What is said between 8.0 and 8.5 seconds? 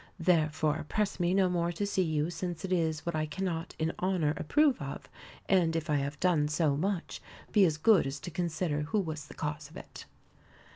as to